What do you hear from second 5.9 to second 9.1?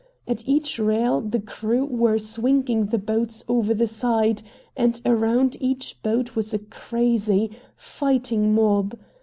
boat was a crazy, fighting mob.